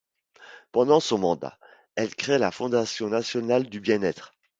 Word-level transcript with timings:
Pendant 0.71 0.99
son 0.99 1.19
mandat, 1.19 1.59
elle 1.95 2.15
crée 2.15 2.39
la 2.39 2.49
Fondation 2.49 3.07
nationale 3.07 3.69
du 3.69 3.79
Bien-Être. 3.79 4.33